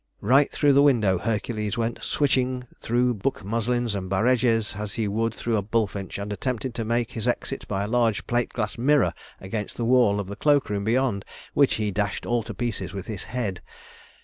Right 0.21 0.51
through 0.51 0.73
the 0.73 0.81
window 0.81 1.19
Hercules 1.19 1.77
went, 1.77 2.01
switching 2.01 2.65
through 2.79 3.13
book 3.13 3.43
muslins 3.43 3.93
and 3.93 4.09
barèges 4.09 4.75
as 4.75 4.95
he 4.95 5.07
would 5.07 5.31
through 5.31 5.55
a 5.57 5.61
bullfinch, 5.61 6.17
and 6.17 6.33
attempting 6.33 6.71
to 6.71 6.83
make 6.83 7.11
his 7.11 7.27
exit 7.27 7.67
by 7.67 7.83
a 7.83 7.87
large 7.87 8.25
plate 8.25 8.49
glass 8.49 8.79
mirror 8.79 9.13
against 9.39 9.77
the 9.77 9.85
wall 9.85 10.19
of 10.19 10.25
the 10.25 10.35
cloak 10.35 10.71
room 10.71 10.83
beyond, 10.85 11.23
which 11.53 11.75
he 11.75 11.91
dashed 11.91 12.25
all 12.25 12.41
to 12.41 12.53
pieces 12.55 12.93
with 12.93 13.05
his 13.05 13.25
head. 13.25 13.61